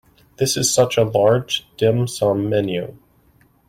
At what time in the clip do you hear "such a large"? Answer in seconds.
0.73-1.67